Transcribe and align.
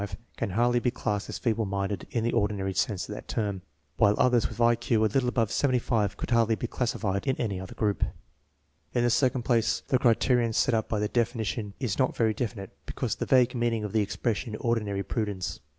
INTELLIGENCE 0.01 0.15
QUOTIENT 0.15 0.33
SIGNIFICANCE 0.33 0.57
81 0.57 0.63
hardly 0.63 0.79
be 0.79 0.91
classed 0.91 1.29
as 1.29 1.37
feeble 1.37 1.65
minded 1.65 2.07
in 2.09 2.23
the 2.23 2.31
ordinary 2.33 2.73
sense 2.73 3.07
of 3.07 3.13
the 3.13 3.21
term, 3.21 3.61
while 3.97 4.15
others 4.17 4.49
with 4.49 4.59
I 4.59 4.73
Q 4.75 5.05
a 5.05 5.05
little 5.05 5.29
above 5.29 5.51
75 5.51 6.17
could 6.17 6.31
hardly 6.31 6.55
be 6.55 6.65
classified 6.65 7.27
in 7.27 7.35
any 7.35 7.59
other 7.59 7.75
group. 7.75 8.03
In 8.95 9.03
the 9.03 9.11
second 9.11 9.43
place, 9.43 9.83
the 9.89 9.99
criterion 9.99 10.53
set 10.53 10.73
up 10.73 10.89
by 10.89 10.97
the 10.97 11.07
definition 11.07 11.75
is 11.79 11.99
not 11.99 12.17
very 12.17 12.33
definite 12.33 12.71
because 12.87 13.13
of 13.13 13.19
the 13.19 13.25
vague 13.27 13.53
meaning 13.53 13.83
of 13.83 13.93
the 13.93 14.01
expression" 14.01 14.55
ordinary 14.59 15.03
prudence." 15.03 15.59